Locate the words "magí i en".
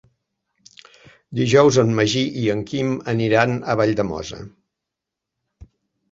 1.99-2.63